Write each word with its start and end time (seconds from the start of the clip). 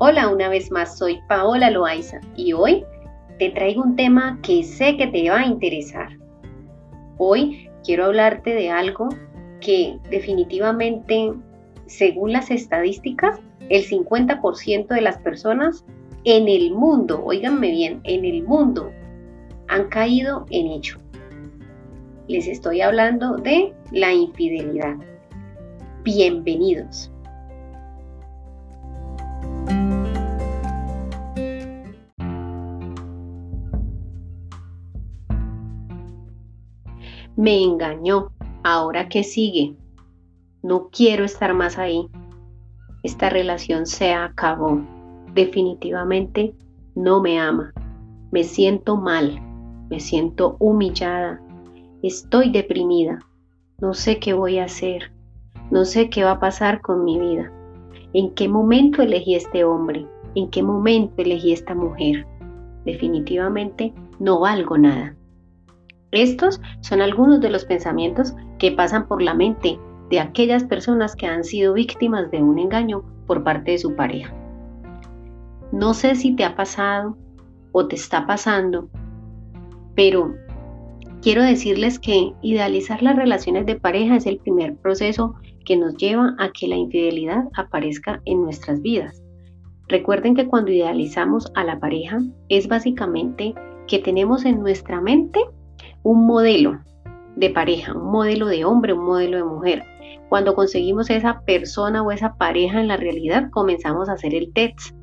Hola 0.00 0.28
una 0.28 0.48
vez 0.48 0.70
más, 0.70 0.96
soy 0.96 1.18
Paola 1.26 1.70
Loaiza 1.70 2.20
y 2.36 2.52
hoy 2.52 2.84
te 3.40 3.50
traigo 3.50 3.82
un 3.82 3.96
tema 3.96 4.38
que 4.44 4.62
sé 4.62 4.96
que 4.96 5.08
te 5.08 5.28
va 5.28 5.40
a 5.40 5.46
interesar. 5.46 6.16
Hoy 7.16 7.68
quiero 7.82 8.04
hablarte 8.04 8.54
de 8.54 8.70
algo 8.70 9.08
que 9.60 9.98
definitivamente, 10.08 11.32
según 11.86 12.32
las 12.32 12.52
estadísticas, 12.52 13.40
el 13.70 13.82
50% 13.82 14.86
de 14.86 15.00
las 15.00 15.18
personas 15.18 15.84
en 16.22 16.46
el 16.46 16.70
mundo, 16.70 17.20
oíganme 17.24 17.72
bien, 17.72 18.00
en 18.04 18.24
el 18.24 18.44
mundo 18.44 18.92
han 19.66 19.88
caído 19.88 20.46
en 20.50 20.68
ello. 20.68 20.98
Les 22.28 22.46
estoy 22.46 22.82
hablando 22.82 23.36
de 23.36 23.74
la 23.90 24.12
infidelidad. 24.12 24.94
Bienvenidos. 26.04 27.10
Me 37.38 37.62
engañó. 37.62 38.32
Ahora 38.64 39.08
qué 39.08 39.22
sigue. 39.22 39.76
No 40.64 40.88
quiero 40.90 41.24
estar 41.24 41.54
más 41.54 41.78
ahí. 41.78 42.08
Esta 43.04 43.30
relación 43.30 43.86
se 43.86 44.12
acabó. 44.12 44.80
Definitivamente 45.34 46.52
no 46.96 47.20
me 47.20 47.38
ama. 47.38 47.72
Me 48.32 48.42
siento 48.42 48.96
mal. 48.96 49.40
Me 49.88 50.00
siento 50.00 50.56
humillada. 50.58 51.40
Estoy 52.02 52.50
deprimida. 52.50 53.20
No 53.80 53.94
sé 53.94 54.18
qué 54.18 54.32
voy 54.32 54.58
a 54.58 54.64
hacer. 54.64 55.12
No 55.70 55.84
sé 55.84 56.10
qué 56.10 56.24
va 56.24 56.32
a 56.32 56.40
pasar 56.40 56.80
con 56.80 57.04
mi 57.04 57.20
vida. 57.20 57.52
¿En 58.14 58.34
qué 58.34 58.48
momento 58.48 59.00
elegí 59.00 59.36
este 59.36 59.62
hombre? 59.62 60.08
¿En 60.34 60.50
qué 60.50 60.64
momento 60.64 61.22
elegí 61.22 61.52
esta 61.52 61.76
mujer? 61.76 62.26
Definitivamente 62.84 63.94
no 64.18 64.40
valgo 64.40 64.76
nada. 64.76 65.14
Estos 66.10 66.60
son 66.80 67.00
algunos 67.02 67.40
de 67.40 67.50
los 67.50 67.64
pensamientos 67.64 68.34
que 68.58 68.72
pasan 68.72 69.06
por 69.06 69.20
la 69.20 69.34
mente 69.34 69.78
de 70.10 70.20
aquellas 70.20 70.64
personas 70.64 71.14
que 71.14 71.26
han 71.26 71.44
sido 71.44 71.74
víctimas 71.74 72.30
de 72.30 72.42
un 72.42 72.58
engaño 72.58 73.04
por 73.26 73.44
parte 73.44 73.72
de 73.72 73.78
su 73.78 73.94
pareja. 73.94 74.34
No 75.70 75.92
sé 75.92 76.14
si 76.14 76.34
te 76.34 76.44
ha 76.44 76.56
pasado 76.56 77.16
o 77.72 77.86
te 77.86 77.96
está 77.96 78.26
pasando, 78.26 78.88
pero 79.94 80.34
quiero 81.20 81.42
decirles 81.42 81.98
que 81.98 82.32
idealizar 82.40 83.02
las 83.02 83.16
relaciones 83.16 83.66
de 83.66 83.76
pareja 83.76 84.16
es 84.16 84.24
el 84.24 84.38
primer 84.38 84.76
proceso 84.76 85.34
que 85.66 85.76
nos 85.76 85.94
lleva 85.96 86.34
a 86.38 86.50
que 86.52 86.68
la 86.68 86.76
infidelidad 86.76 87.44
aparezca 87.54 88.22
en 88.24 88.42
nuestras 88.42 88.80
vidas. 88.80 89.22
Recuerden 89.88 90.34
que 90.34 90.46
cuando 90.46 90.70
idealizamos 90.70 91.52
a 91.54 91.64
la 91.64 91.78
pareja 91.78 92.18
es 92.48 92.68
básicamente 92.68 93.54
que 93.86 93.98
tenemos 93.98 94.46
en 94.46 94.60
nuestra 94.60 95.02
mente 95.02 95.40
un 96.02 96.26
modelo 96.26 96.80
de 97.36 97.50
pareja, 97.50 97.94
un 97.94 98.10
modelo 98.10 98.46
de 98.46 98.64
hombre, 98.64 98.92
un 98.92 99.04
modelo 99.04 99.36
de 99.36 99.44
mujer. 99.44 99.84
Cuando 100.28 100.54
conseguimos 100.54 101.08
esa 101.10 101.40
persona 101.42 102.02
o 102.02 102.10
esa 102.10 102.34
pareja 102.34 102.80
en 102.80 102.88
la 102.88 102.96
realidad, 102.96 103.50
comenzamos 103.50 104.08
a 104.08 104.12
hacer 104.12 104.34
el 104.34 104.52
test. 104.52 104.94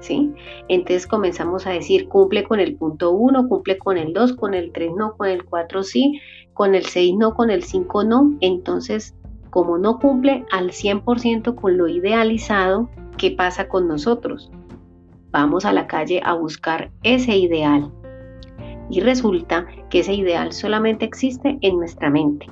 ¿Sí? 0.00 0.32
Entonces 0.68 1.06
comenzamos 1.06 1.66
a 1.66 1.70
decir, 1.70 2.08
cumple 2.08 2.44
con 2.44 2.60
el 2.60 2.76
punto 2.76 3.12
1, 3.12 3.48
cumple 3.48 3.78
con 3.78 3.96
el 3.96 4.12
2, 4.12 4.34
con 4.34 4.52
el 4.52 4.70
3 4.70 4.92
no, 4.94 5.16
con 5.16 5.28
el 5.28 5.44
4 5.44 5.82
sí, 5.82 6.20
con 6.52 6.74
el 6.74 6.84
6 6.84 7.14
no, 7.16 7.34
con 7.34 7.50
el 7.50 7.62
5 7.62 8.04
no. 8.04 8.36
Entonces, 8.40 9.14
como 9.48 9.78
no 9.78 9.98
cumple 9.98 10.44
al 10.50 10.72
100% 10.72 11.54
con 11.54 11.78
lo 11.78 11.88
idealizado, 11.88 12.90
¿qué 13.16 13.30
pasa 13.30 13.68
con 13.68 13.88
nosotros? 13.88 14.50
Vamos 15.30 15.64
a 15.64 15.72
la 15.72 15.86
calle 15.86 16.20
a 16.24 16.34
buscar 16.34 16.90
ese 17.02 17.36
ideal, 17.36 17.90
y 18.90 19.00
resulta 19.00 19.66
que 19.90 20.00
ese 20.00 20.14
ideal 20.14 20.52
solamente 20.52 21.04
existe 21.04 21.58
en 21.60 21.76
nuestra 21.78 22.10
mente. 22.10 22.46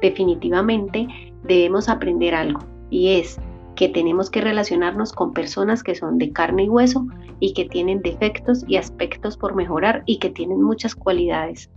Definitivamente 0.00 1.06
debemos 1.44 1.88
aprender 1.88 2.34
algo 2.34 2.60
y 2.90 3.14
es 3.14 3.38
que 3.76 3.88
tenemos 3.88 4.30
que 4.30 4.40
relacionarnos 4.40 5.12
con 5.12 5.32
personas 5.32 5.82
que 5.82 5.94
son 5.94 6.18
de 6.18 6.32
carne 6.32 6.64
y 6.64 6.68
hueso 6.68 7.06
y 7.40 7.52
que 7.54 7.64
tienen 7.64 8.02
defectos 8.02 8.64
y 8.68 8.76
aspectos 8.76 9.36
por 9.36 9.54
mejorar 9.54 10.02
y 10.06 10.18
que 10.18 10.30
tienen 10.30 10.62
muchas 10.62 10.94
cualidades. 10.94 11.70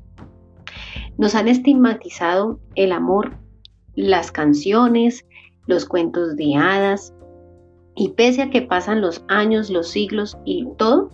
Nos 1.18 1.34
han 1.34 1.48
estigmatizado 1.48 2.60
el 2.76 2.92
amor, 2.92 3.38
las 3.96 4.32
canciones, 4.32 5.26
los 5.66 5.86
cuentos 5.86 6.36
de 6.36 6.56
hadas 6.56 7.14
y 7.96 8.10
pese 8.10 8.44
a 8.44 8.50
que 8.52 8.62
pasan 8.62 9.02
los 9.02 9.24
años, 9.28 9.72
los 9.72 9.90
siglos 9.90 10.38
y 10.46 10.68
todo, 10.78 11.10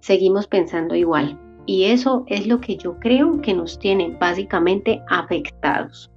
seguimos 0.00 0.46
pensando 0.46 0.94
igual. 0.94 1.38
Y 1.66 1.84
eso 1.84 2.24
es 2.26 2.46
lo 2.46 2.60
que 2.60 2.76
yo 2.76 2.98
creo 2.98 3.40
que 3.40 3.54
nos 3.54 3.78
tiene 3.78 4.16
básicamente 4.20 5.02
afectados. 5.08 6.10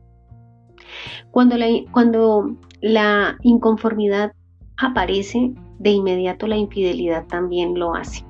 Cuando 1.32 1.58
la, 1.58 1.68
cuando 1.92 2.56
la 2.82 3.38
inconformidad 3.42 4.34
aparece, 4.78 5.54
de 5.80 5.90
inmediato 5.92 6.48
la 6.48 6.58
infidelidad 6.58 7.28
también 7.28 7.78
lo 7.78 7.96
hace. 7.96 8.26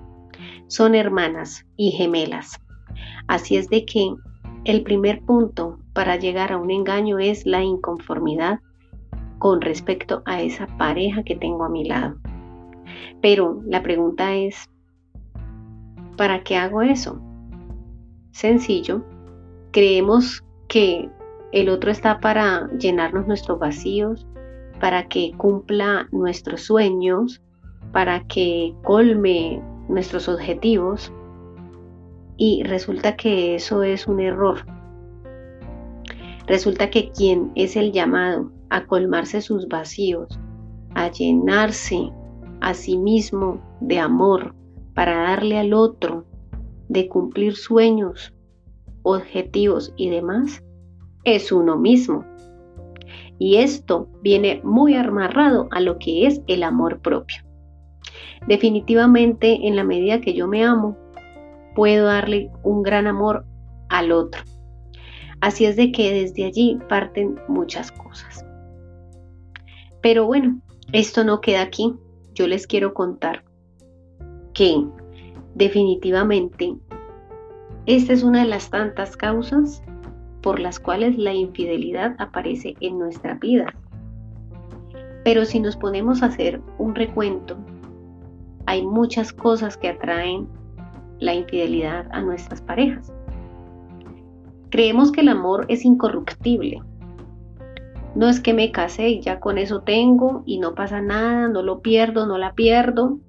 Son 0.68 0.96
hermanas 0.96 1.66
y 1.78 1.92
gemelas. 1.92 2.60
Así 3.28 3.56
es 3.56 3.70
de 3.70 3.86
que 3.86 4.14
el 4.66 4.82
primer 4.82 5.22
punto 5.22 5.80
para 5.94 6.16
llegar 6.16 6.52
a 6.52 6.58
un 6.58 6.72
engaño 6.72 7.20
es 7.20 7.46
la 7.46 7.64
inconformidad 7.64 8.60
con 9.38 9.62
respecto 9.62 10.24
a 10.26 10.42
esa 10.42 10.66
pareja 10.78 11.24
que 11.24 11.36
tengo 11.36 11.64
a 11.66 11.70
mi 11.70 11.86
lado. 11.86 12.18
Pero 13.22 13.62
la 13.68 13.84
pregunta 13.84 14.34
es, 14.34 14.70
¿Para 16.18 16.44
qué 16.44 16.56
hago 16.56 16.82
eso? 16.82 17.20
Sencillo. 18.32 19.04
Creemos 19.72 20.44
que 20.68 21.10
el 21.52 21.70
otro 21.70 21.92
está 21.92 22.20
para 22.20 22.70
llenarnos 22.78 23.28
nuestros 23.28 23.60
vacíos, 23.60 24.26
para 24.80 25.08
que 25.08 25.34
cumpla 25.38 26.08
nuestros 26.12 26.62
sueños, 26.62 27.42
para 27.92 28.26
que 28.28 28.74
colme 28.84 29.62
nuestros 29.90 30.30
objetivos. 30.30 31.12
Y 32.38 32.64
resulta 32.64 33.16
que 33.16 33.56
eso 33.56 33.84
es 33.84 34.08
un 34.08 34.20
error. 34.20 34.66
Resulta 36.48 36.90
que 36.90 37.12
quien 37.12 37.52
es 37.56 37.76
el 37.76 37.92
llamado 37.92 38.52
a 38.70 38.86
colmarse 38.86 39.42
sus 39.42 39.68
vacíos, 39.68 40.40
a 40.94 41.10
llenarse 41.10 42.12
a 42.62 42.74
sí 42.74 42.98
mismo 42.98 43.60
de 43.82 44.00
amor, 44.00 44.54
para 44.96 45.18
darle 45.18 45.60
al 45.60 45.74
otro, 45.74 46.26
de 46.88 47.08
cumplir 47.08 47.56
sueños, 47.56 48.34
objetivos 49.04 49.94
y 49.98 50.10
demás, 50.10 50.64
es 51.26 51.52
uno 51.52 51.78
mismo. 51.78 52.26
Y 53.38 53.58
esto 53.58 54.08
viene 54.22 54.62
muy 54.64 54.96
amarrado 54.96 55.68
a 55.72 55.82
lo 55.82 56.00
que 56.00 56.26
es 56.26 56.42
el 56.48 56.64
amor 56.64 57.02
propio. 57.02 57.44
Definitivamente, 58.48 59.68
en 59.68 59.76
la 59.76 59.84
medida 59.84 60.22
que 60.22 60.34
yo 60.34 60.48
me 60.48 60.64
amo, 60.64 60.98
puedo 61.76 62.06
darle 62.06 62.50
un 62.64 62.82
gran 62.82 63.06
amor 63.06 63.46
al 63.90 64.12
otro. 64.12 64.42
Así 65.42 65.66
es 65.66 65.76
de 65.76 65.92
que 65.92 66.14
desde 66.14 66.46
allí 66.46 66.80
parten 66.88 67.38
muchas 67.50 67.92
cosas. 67.92 68.46
Pero 70.02 70.26
bueno, 70.26 70.62
esto 70.94 71.24
no 71.26 71.42
queda 71.42 71.62
aquí. 71.62 71.94
Yo 72.34 72.48
les 72.48 72.68
quiero 72.68 72.94
contar 72.94 73.44
que 74.56 74.84
definitivamente 75.54 76.76
esta 77.86 78.14
es 78.14 78.24
una 78.24 78.40
de 78.40 78.48
las 78.48 78.72
tantas 78.72 79.16
causas 79.16 79.84
por 80.42 80.60
las 80.60 80.80
cuales 80.80 81.18
la 81.18 81.34
infidelidad 81.34 82.16
aparece 82.18 82.76
en 82.80 82.98
nuestra 82.98 83.36
vida. 83.36 83.76
Pero 85.24 85.46
si 85.46 85.60
nos 85.60 85.76
ponemos 85.76 86.24
a 86.24 86.28
hacer 86.28 86.62
un 86.78 86.96
recuento, 86.96 87.58
hay 88.66 88.84
muchas 88.84 89.34
cosas 89.34 89.78
que 89.78 89.90
atraen 89.90 90.48
la 91.20 91.34
infidelidad 91.34 92.08
a 92.12 92.22
nuestras 92.22 92.62
parejas. 92.62 93.14
Creemos 94.70 95.12
que 95.12 95.22
el 95.22 95.30
amor 95.30 95.66
es 95.68 95.84
incorruptible. 95.84 96.82
No 98.16 98.30
es 98.30 98.40
que 98.40 98.54
me 98.54 98.72
casé 98.72 99.10
y 99.10 99.22
ya 99.22 99.40
con 99.40 99.58
eso 99.58 99.82
tengo 99.82 100.44
y 100.46 100.60
no 100.60 100.76
pasa 100.76 101.02
nada, 101.02 101.50
no 101.50 101.62
lo 101.62 101.82
pierdo, 101.82 102.26
no 102.26 102.38
la 102.38 102.54
pierdo 102.54 103.20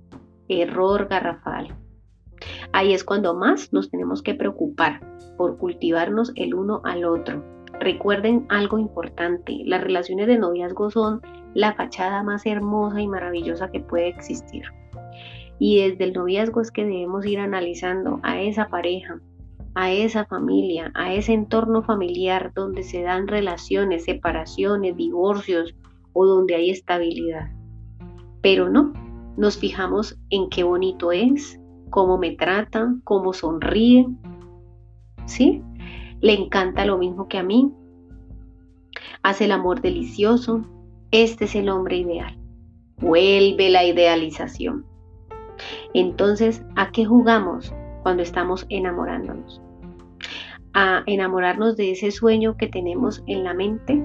error 0.48 1.08
garrafal. 1.08 1.76
Ahí 2.72 2.92
es 2.92 3.04
cuando 3.04 3.34
más 3.34 3.72
nos 3.72 3.90
tenemos 3.90 4.22
que 4.22 4.34
preocupar 4.34 5.00
por 5.36 5.58
cultivarnos 5.58 6.32
el 6.36 6.54
uno 6.54 6.80
al 6.84 7.04
otro. 7.04 7.44
Recuerden 7.80 8.46
algo 8.48 8.78
importante, 8.78 9.62
las 9.64 9.82
relaciones 9.82 10.26
de 10.26 10.38
noviazgo 10.38 10.90
son 10.90 11.20
la 11.54 11.74
fachada 11.74 12.22
más 12.22 12.46
hermosa 12.46 13.00
y 13.00 13.08
maravillosa 13.08 13.70
que 13.70 13.80
puede 13.80 14.08
existir. 14.08 14.64
Y 15.58 15.80
desde 15.80 16.04
el 16.04 16.12
noviazgo 16.12 16.60
es 16.60 16.70
que 16.70 16.84
debemos 16.84 17.24
ir 17.26 17.38
analizando 17.38 18.20
a 18.22 18.40
esa 18.40 18.68
pareja, 18.68 19.20
a 19.74 19.90
esa 19.90 20.26
familia, 20.26 20.90
a 20.94 21.12
ese 21.14 21.32
entorno 21.32 21.82
familiar 21.82 22.52
donde 22.54 22.82
se 22.82 23.02
dan 23.02 23.26
relaciones, 23.26 24.04
separaciones, 24.04 24.96
divorcios 24.96 25.74
o 26.12 26.26
donde 26.26 26.54
hay 26.54 26.70
estabilidad. 26.70 27.50
Pero 28.42 28.68
no, 28.68 28.92
nos 29.36 29.58
fijamos 29.58 30.18
en 30.30 30.48
qué 30.48 30.62
bonito 30.62 31.12
es, 31.12 31.60
cómo 31.90 32.18
me 32.18 32.32
trata, 32.32 32.94
cómo 33.04 33.32
sonríe, 33.32 34.06
¿sí? 35.26 35.62
Le 36.20 36.32
encanta 36.32 36.86
lo 36.86 36.98
mismo 36.98 37.28
que 37.28 37.38
a 37.38 37.42
mí, 37.42 37.72
hace 39.22 39.44
el 39.44 39.52
amor 39.52 39.80
delicioso, 39.80 40.62
este 41.10 41.44
es 41.44 41.54
el 41.54 41.68
hombre 41.68 41.98
ideal. 41.98 42.38
Vuelve 42.98 43.68
la 43.70 43.84
idealización. 43.84 44.86
Entonces, 45.94 46.62
¿a 46.76 46.90
qué 46.90 47.04
jugamos 47.04 47.74
cuando 48.02 48.22
estamos 48.22 48.66
enamorándonos? 48.68 49.60
A 50.72 51.02
enamorarnos 51.06 51.76
de 51.76 51.92
ese 51.92 52.10
sueño 52.10 52.56
que 52.56 52.68
tenemos 52.68 53.22
en 53.26 53.44
la 53.44 53.54
mente 53.54 54.02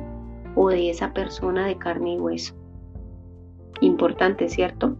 o 0.55 0.69
de 0.69 0.89
esa 0.89 1.13
persona 1.13 1.65
de 1.65 1.77
carne 1.77 2.15
y 2.15 2.19
hueso. 2.19 2.55
Importante, 3.81 4.47
¿cierto? 4.49 4.97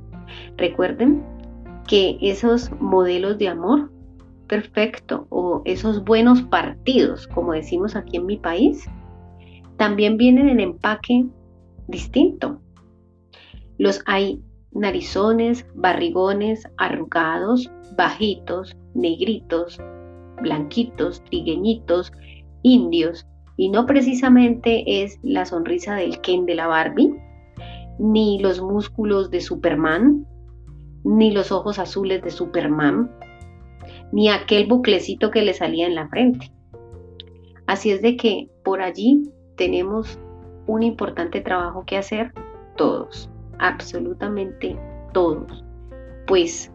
Recuerden 0.57 1.23
que 1.87 2.17
esos 2.21 2.71
modelos 2.79 3.37
de 3.37 3.49
amor 3.49 3.91
perfecto 4.47 5.27
o 5.29 5.61
esos 5.65 6.03
buenos 6.03 6.41
partidos, 6.43 7.27
como 7.27 7.53
decimos 7.53 7.95
aquí 7.95 8.17
en 8.17 8.25
mi 8.25 8.37
país, 8.37 8.85
también 9.77 10.17
vienen 10.17 10.49
en 10.49 10.59
empaque 10.59 11.25
distinto. 11.87 12.61
Los 13.77 14.01
hay 14.05 14.41
narizones, 14.71 15.65
barrigones, 15.73 16.67
arrugados, 16.77 17.71
bajitos, 17.97 18.75
negritos, 18.93 19.79
blanquitos, 20.41 21.23
trigueñitos, 21.23 22.11
indios, 22.63 23.25
y 23.57 23.69
no 23.69 23.85
precisamente 23.85 25.03
es 25.03 25.19
la 25.23 25.45
sonrisa 25.45 25.95
del 25.95 26.19
Ken 26.21 26.45
de 26.45 26.55
la 26.55 26.67
Barbie, 26.67 27.13
ni 28.01 28.39
los 28.39 28.59
músculos 28.59 29.29
de 29.29 29.41
Superman, 29.41 30.25
ni 31.03 31.31
los 31.31 31.51
ojos 31.51 31.77
azules 31.77 32.23
de 32.23 32.31
Superman, 32.31 33.11
ni 34.11 34.27
aquel 34.27 34.65
buclecito 34.65 35.29
que 35.29 35.43
le 35.43 35.53
salía 35.53 35.85
en 35.85 35.93
la 35.93 36.09
frente. 36.09 36.51
Así 37.67 37.91
es 37.91 38.01
de 38.01 38.17
que 38.17 38.49
por 38.65 38.81
allí 38.81 39.29
tenemos 39.55 40.19
un 40.65 40.81
importante 40.81 41.41
trabajo 41.41 41.85
que 41.85 41.97
hacer 41.97 42.33
todos, 42.75 43.29
absolutamente 43.59 44.75
todos. 45.13 45.63
Pues 46.25 46.73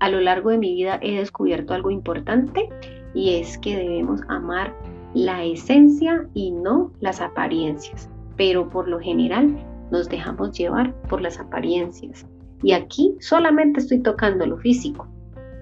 a 0.00 0.08
lo 0.08 0.20
largo 0.20 0.48
de 0.48 0.56
mi 0.56 0.72
vida 0.74 0.98
he 1.02 1.18
descubierto 1.18 1.74
algo 1.74 1.90
importante 1.90 2.70
y 3.12 3.34
es 3.34 3.58
que 3.58 3.76
debemos 3.76 4.22
amar 4.28 4.74
la 5.12 5.44
esencia 5.44 6.26
y 6.32 6.52
no 6.52 6.90
las 7.00 7.20
apariencias. 7.20 8.08
Pero 8.38 8.70
por 8.70 8.88
lo 8.88 8.98
general 8.98 9.54
nos 9.92 10.08
dejamos 10.08 10.58
llevar 10.58 10.92
por 11.02 11.20
las 11.20 11.38
apariencias. 11.38 12.26
Y 12.62 12.72
aquí 12.72 13.14
solamente 13.20 13.80
estoy 13.80 14.00
tocando 14.00 14.46
lo 14.46 14.56
físico. 14.56 15.06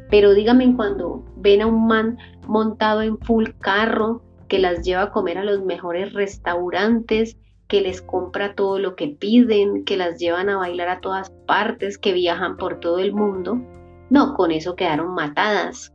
Pero 0.08 0.32
díganme 0.34 0.74
cuando 0.74 1.24
ven 1.36 1.60
a 1.60 1.66
un 1.66 1.86
man 1.86 2.16
montado 2.46 3.02
en 3.02 3.18
full 3.18 3.48
carro, 3.60 4.22
que 4.48 4.58
las 4.58 4.82
lleva 4.82 5.02
a 5.02 5.10
comer 5.10 5.38
a 5.38 5.44
los 5.44 5.62
mejores 5.64 6.12
restaurantes, 6.12 7.36
que 7.68 7.80
les 7.80 8.02
compra 8.02 8.54
todo 8.54 8.78
lo 8.78 8.96
que 8.96 9.08
piden, 9.08 9.84
que 9.84 9.96
las 9.96 10.18
llevan 10.18 10.48
a 10.48 10.56
bailar 10.56 10.88
a 10.88 11.00
todas 11.00 11.30
partes, 11.46 11.98
que 11.98 12.12
viajan 12.12 12.56
por 12.56 12.80
todo 12.80 12.98
el 12.98 13.12
mundo. 13.12 13.60
No, 14.10 14.34
con 14.34 14.50
eso 14.50 14.74
quedaron 14.74 15.14
matadas. 15.14 15.92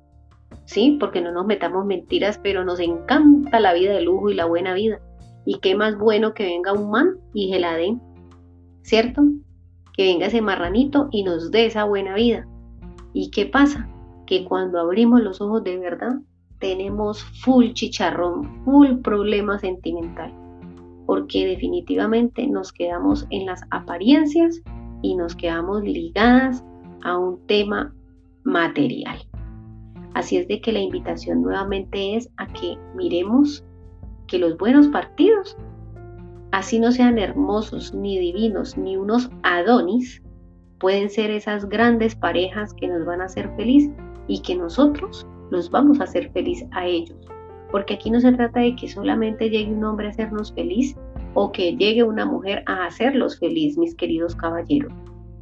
¿Sí? 0.66 0.98
Porque 1.00 1.22
no 1.22 1.32
nos 1.32 1.46
metamos 1.46 1.86
mentiras, 1.86 2.40
pero 2.42 2.64
nos 2.64 2.80
encanta 2.80 3.60
la 3.60 3.74
vida 3.74 3.94
de 3.94 4.02
lujo 4.02 4.30
y 4.30 4.36
la 4.36 4.46
buena 4.46 4.74
vida. 4.74 5.00
Y 5.46 5.60
qué 5.60 5.76
más 5.76 5.98
bueno 5.98 6.34
que 6.34 6.44
venga 6.44 6.74
un 6.74 6.90
man 6.90 7.18
y 7.34 7.52
se 7.52 7.60
la 7.60 7.76
den, 7.76 8.02
¿cierto? 8.86 9.24
Que 9.94 10.04
venga 10.04 10.28
ese 10.28 10.42
marranito 10.42 11.10
y 11.12 11.24
nos 11.24 11.50
dé 11.50 11.66
esa 11.66 11.86
buena 11.86 12.14
vida. 12.14 12.48
¿Y 13.14 13.32
qué 13.32 13.48
pasa? 13.48 13.90
Que 14.28 14.46
cuando 14.46 14.80
abrimos 14.80 15.22
los 15.22 15.42
ojos 15.42 15.64
de 15.64 15.78
verdad, 15.80 16.20
tenemos 16.60 17.24
full 17.44 17.72
chicharrón, 17.74 18.64
full 18.64 18.98
problema 19.04 19.58
sentimental, 19.58 20.32
porque 21.08 21.48
definitivamente 21.48 22.48
nos 22.48 22.72
quedamos 22.72 23.26
en 23.32 23.48
las 23.48 23.62
apariencias 23.72 24.62
y 25.02 25.16
nos 25.16 25.36
quedamos 25.36 25.84
ligadas 25.84 26.64
a 27.04 27.18
un 27.18 27.40
tema 27.48 27.94
material. 28.44 29.18
Así 30.14 30.38
es 30.38 30.48
de 30.48 30.62
que 30.62 30.72
la 30.72 30.80
invitación 30.80 31.42
nuevamente 31.42 32.16
es 32.16 32.30
a 32.38 32.46
que 32.48 32.78
miremos 32.96 33.66
que 34.28 34.38
los 34.38 34.58
buenos 34.58 34.88
partidos, 34.90 35.58
así 36.56 36.80
no 36.80 36.94
sean 36.94 37.20
hermosos, 37.20 37.94
ni 37.94 38.18
divinos, 38.18 38.78
ni 38.78 38.96
unos 38.96 39.30
adonis, 39.44 40.24
pueden 40.80 41.10
ser 41.10 41.30
esas 41.30 41.68
grandes 41.68 42.16
parejas 42.16 42.74
que 42.76 42.88
nos 42.88 43.06
van 43.06 43.20
a 43.20 43.26
hacer 43.26 43.54
feliz 43.58 43.92
y 44.30 44.42
que 44.42 44.56
nosotros 44.56 45.28
los 45.52 45.70
vamos 45.70 46.00
a 46.00 46.06
hacer 46.06 46.32
feliz 46.32 46.66
a 46.72 46.86
ellos. 46.86 47.18
Porque 47.72 47.96
aquí 47.96 48.10
no 48.10 48.22
se 48.22 48.32
trata 48.32 48.62
de 48.62 48.74
que 48.78 48.88
solamente 48.88 49.50
llegue 49.50 49.74
un 49.74 49.84
hombre 49.84 50.08
a 50.08 50.12
hacernos 50.12 50.54
feliz 50.54 50.96
o 51.34 51.52
que 51.52 51.76
llegue 51.76 52.04
una 52.04 52.26
mujer 52.26 52.64
a 52.68 52.86
hacerlos 52.86 53.38
feliz, 53.38 53.78
mis 53.78 53.94
queridos 53.94 54.34
caballeros. 54.34 54.94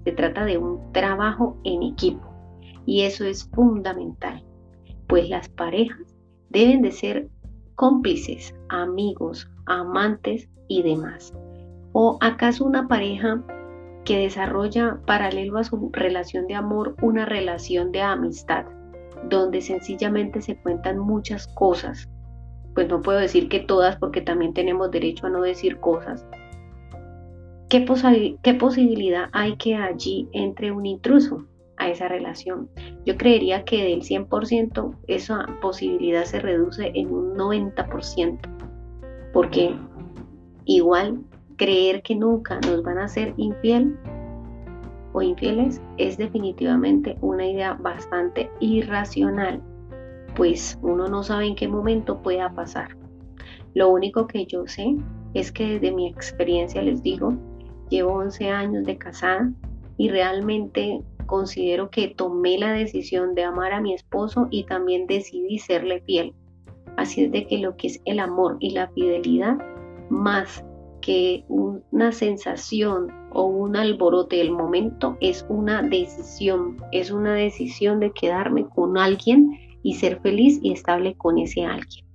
Se 0.05 0.13
trata 0.13 0.45
de 0.45 0.57
un 0.57 0.79
trabajo 0.93 1.55
en 1.63 1.83
equipo 1.83 2.27
y 2.87 3.01
eso 3.03 3.23
es 3.23 3.47
fundamental, 3.53 4.43
pues 5.05 5.29
las 5.29 5.47
parejas 5.47 6.15
deben 6.49 6.81
de 6.81 6.91
ser 6.91 7.29
cómplices, 7.75 8.55
amigos, 8.69 9.47
amantes 9.65 10.49
y 10.67 10.83
demás. 10.83 11.33
¿O 11.91 12.17
acaso 12.21 12.65
una 12.65 12.87
pareja 12.87 13.43
que 14.05 14.17
desarrolla 14.17 14.99
paralelo 15.05 15.57
a 15.57 15.63
su 15.63 15.89
relación 15.93 16.47
de 16.47 16.55
amor 16.55 16.95
una 17.01 17.25
relación 17.25 17.91
de 17.91 18.01
amistad? 18.01 18.65
donde 19.29 19.61
sencillamente 19.61 20.41
se 20.41 20.55
cuentan 20.55 20.99
muchas 20.99 21.47
cosas. 21.47 22.09
Pues 22.73 22.87
no 22.87 23.01
puedo 23.01 23.19
decir 23.19 23.49
que 23.49 23.59
todas 23.59 23.97
porque 23.97 24.21
también 24.21 24.53
tenemos 24.53 24.91
derecho 24.91 25.27
a 25.27 25.29
no 25.29 25.41
decir 25.41 25.79
cosas. 25.79 26.25
¿Qué, 27.69 27.85
¿Qué 28.41 28.53
posibilidad 28.53 29.29
hay 29.31 29.55
que 29.57 29.75
allí 29.75 30.27
entre 30.33 30.71
un 30.71 30.85
intruso 30.85 31.45
a 31.77 31.89
esa 31.89 32.07
relación? 32.07 32.69
Yo 33.05 33.17
creería 33.17 33.63
que 33.63 33.83
del 33.83 34.01
100% 34.01 34.95
esa 35.07 35.47
posibilidad 35.61 36.25
se 36.25 36.39
reduce 36.39 36.91
en 36.93 37.11
un 37.11 37.35
90%, 37.35 38.39
porque 39.33 39.75
igual 40.65 41.19
creer 41.57 42.01
que 42.03 42.15
nunca 42.15 42.59
nos 42.61 42.83
van 42.83 42.99
a 42.99 43.07
ser 43.07 43.33
infiel 43.37 43.97
o 45.13 45.21
infieles 45.21 45.81
es 45.97 46.17
definitivamente 46.17 47.17
una 47.21 47.45
idea 47.45 47.73
bastante 47.73 48.49
irracional, 48.59 49.61
pues 50.35 50.79
uno 50.81 51.07
no 51.07 51.23
sabe 51.23 51.47
en 51.47 51.55
qué 51.55 51.67
momento 51.67 52.21
pueda 52.21 52.53
pasar. 52.53 52.95
Lo 53.73 53.89
único 53.89 54.27
que 54.27 54.45
yo 54.45 54.67
sé 54.67 54.95
es 55.33 55.51
que 55.51 55.73
desde 55.73 55.91
mi 55.91 56.07
experiencia 56.07 56.81
les 56.81 57.01
digo, 57.01 57.33
llevo 57.89 58.13
11 58.13 58.49
años 58.49 58.85
de 58.85 58.97
casada 58.97 59.51
y 59.97 60.09
realmente 60.09 61.01
considero 61.25 61.89
que 61.89 62.09
tomé 62.09 62.57
la 62.57 62.71
decisión 62.73 63.33
de 63.35 63.43
amar 63.43 63.73
a 63.73 63.81
mi 63.81 63.93
esposo 63.93 64.47
y 64.51 64.65
también 64.65 65.07
decidí 65.07 65.57
serle 65.57 66.01
fiel. 66.01 66.33
Así 66.97 67.23
es 67.23 67.31
de 67.31 67.45
que 67.47 67.57
lo 67.57 67.75
que 67.75 67.87
es 67.87 68.01
el 68.05 68.19
amor 68.19 68.57
y 68.59 68.71
la 68.71 68.87
fidelidad, 68.89 69.57
más 70.09 70.63
que 71.01 71.43
una 71.49 72.11
sensación 72.11 73.11
o 73.33 73.43
un 73.43 73.75
alborote 73.75 74.37
del 74.37 74.51
momento, 74.51 75.17
es 75.19 75.45
una 75.49 75.81
decisión, 75.81 76.77
es 76.91 77.11
una 77.11 77.33
decisión 77.33 77.99
de 77.99 78.11
quedarme 78.11 78.65
con 78.69 78.97
alguien 78.97 79.59
y 79.83 79.95
ser 79.95 80.21
feliz 80.21 80.59
y 80.61 80.71
estable 80.71 81.15
con 81.15 81.37
ese 81.37 81.65
alguien. 81.65 82.05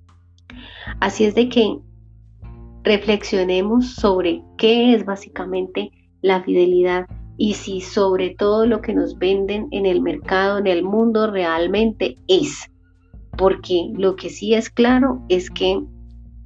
Así 1.01 1.25
es 1.25 1.35
de 1.35 1.49
que 1.49 1.79
reflexionemos 2.83 3.95
sobre 3.95 4.43
qué 4.57 4.95
es 4.95 5.05
básicamente 5.05 5.91
la 6.23 6.43
fidelidad 6.43 7.07
y 7.37 7.55
si 7.55 7.81
sobre 7.81 8.35
todo 8.35 8.67
lo 8.67 8.81
que 8.81 8.95
nos 8.95 9.19
venden 9.19 9.69
en 9.71 9.87
el 9.87 10.01
mercado, 10.01 10.59
en 10.59 10.67
el 10.67 10.83
mundo, 10.83 11.31
realmente 11.31 12.17
es. 12.27 12.71
Porque 13.39 13.91
lo 13.95 14.17
que 14.17 14.29
sí 14.29 14.53
es 14.53 14.69
claro 14.69 15.23
es 15.31 15.51
que 15.51 15.81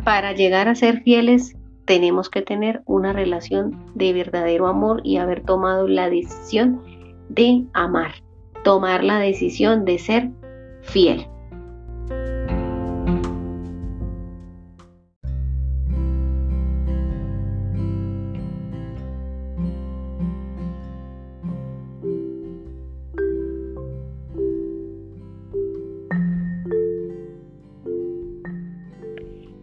para 0.05 0.33
llegar 0.33 0.69
a 0.69 0.77
ser 0.77 1.03
fieles 1.03 1.57
tenemos 1.87 2.31
que 2.31 2.43
tener 2.43 2.83
una 2.87 3.13
relación 3.13 3.85
de 3.95 4.13
verdadero 4.13 4.69
amor 4.69 5.01
y 5.03 5.17
haber 5.17 5.43
tomado 5.43 5.89
la 5.89 6.09
decisión 6.09 6.81
de 7.29 7.65
amar, 7.73 8.13
tomar 8.63 9.03
la 9.03 9.19
decisión 9.19 9.85
de 9.85 9.99
ser 9.99 10.31
fiel. 10.83 11.27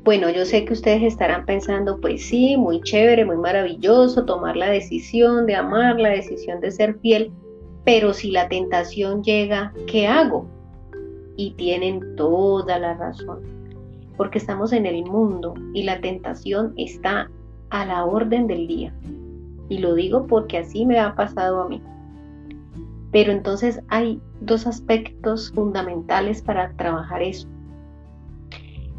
Bueno, 0.10 0.32
yo 0.32 0.44
sé 0.44 0.66
que 0.66 0.74
ustedes 0.74 1.04
estarán 1.04 1.46
pensando, 1.46 2.02
pues 2.02 2.26
sí, 2.26 2.58
muy 2.58 2.82
chévere, 2.82 3.26
muy 3.26 3.38
maravilloso, 3.38 4.26
tomar 4.26 4.58
la 4.58 4.68
decisión 4.68 5.46
de 5.46 5.54
amar, 5.54 6.00
la 6.00 6.10
decisión 6.10 6.60
de 6.62 6.72
ser 6.72 6.98
fiel, 6.98 7.32
pero 7.86 8.12
si 8.12 8.32
la 8.32 8.50
tentación 8.50 9.24
llega, 9.24 9.72
¿qué 9.86 10.08
hago? 10.08 10.48
Y 11.38 11.52
tienen 11.52 12.16
toda 12.16 12.80
la 12.80 12.96
razón, 12.96 13.42
porque 14.18 14.40
estamos 14.40 14.74
en 14.74 14.88
el 14.88 15.06
mundo 15.06 15.54
y 15.76 15.84
la 15.84 16.02
tentación 16.02 16.74
está 16.76 17.30
a 17.70 17.86
la 17.86 18.04
orden 18.04 18.48
del 18.48 18.66
día. 18.66 18.92
Y 19.70 19.78
lo 19.78 19.94
digo 19.94 20.26
porque 20.26 20.58
así 20.58 20.88
me 20.88 20.98
ha 20.98 21.14
pasado 21.14 21.62
a 21.62 21.70
mí. 21.70 21.84
Pero 23.12 23.32
entonces 23.32 23.80
hay 23.90 24.20
dos 24.42 24.66
aspectos 24.66 25.52
fundamentales 25.52 26.42
para 26.42 26.72
trabajar 26.78 27.22
eso. 27.22 27.48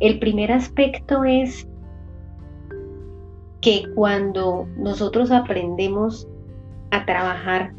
El 0.00 0.18
primer 0.18 0.50
aspecto 0.50 1.24
es 1.24 1.68
que 3.60 3.84
cuando 3.94 4.66
nosotros 4.78 5.30
aprendemos 5.30 6.26
a 6.90 7.04
trabajar 7.04 7.74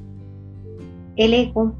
el 1.15 1.33
ego, 1.33 1.73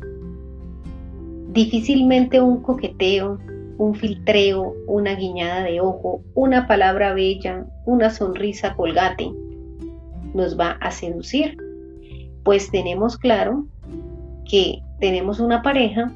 difícilmente 1.54 2.42
un 2.42 2.62
coqueteo, 2.64 3.38
un 3.78 3.96
filtreo, 3.96 4.76
una 4.88 5.16
guiñada 5.16 5.64
de 5.64 5.80
ojo, 5.80 6.24
una 6.34 6.68
palabra 6.68 7.14
bella, 7.14 7.66
una 7.86 8.10
sonrisa 8.10 8.76
colgate 8.76 9.32
nos 10.34 10.60
va 10.60 10.72
a 10.82 10.92
seducir, 10.92 11.58
pues 12.44 12.72
tenemos 12.72 13.18
claro 13.18 13.66
que 14.50 14.80
tenemos 15.00 15.40
una 15.40 15.62
pareja 15.62 16.12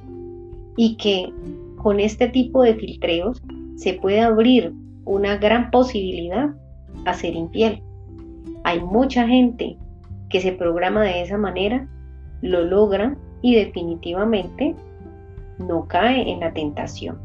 y 0.78 0.96
que 0.98 1.32
con 1.78 2.00
este 2.00 2.28
tipo 2.30 2.64
de 2.64 2.76
filtreos 2.76 3.42
se 3.76 3.94
puede 3.94 4.22
abrir 4.22 4.74
una 5.06 5.38
gran 5.38 5.72
posibilidad 5.72 6.50
a 7.06 7.14
ser 7.14 7.36
infiel. 7.36 7.82
Hay 8.64 8.82
mucha 8.82 9.28
gente 9.28 9.78
que 10.30 10.42
se 10.42 10.52
programa 10.52 11.04
de 11.04 11.22
esa 11.22 11.38
manera, 11.38 11.88
lo 12.42 12.64
logra 12.64 13.16
y 13.42 13.56
definitivamente 13.56 14.76
no 15.60 15.88
cae 15.88 16.30
en 16.30 16.40
la 16.40 16.54
tentación. 16.54 17.20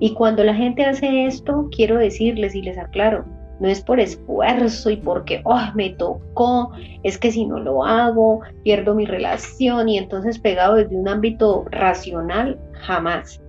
Y 0.00 0.14
cuando 0.14 0.44
la 0.44 0.54
gente 0.54 0.84
hace 0.84 1.26
esto, 1.26 1.68
quiero 1.74 1.98
decirles 1.98 2.54
y 2.54 2.62
les 2.62 2.78
aclaro, 2.78 3.24
no 3.58 3.68
es 3.68 3.80
por 3.80 3.98
esfuerzo 3.98 4.90
y 4.90 4.96
porque 4.96 5.40
oh, 5.44 5.60
me 5.74 5.90
tocó, 5.90 6.70
es 7.02 7.18
que 7.18 7.32
si 7.32 7.44
no 7.44 7.58
lo 7.58 7.84
hago, 7.84 8.40
pierdo 8.62 8.94
mi 8.94 9.04
relación 9.04 9.88
y 9.88 9.98
entonces 9.98 10.38
pegado 10.38 10.76
desde 10.76 10.94
un 10.94 11.08
ámbito 11.08 11.64
racional, 11.70 12.58
jamás. 12.74 13.42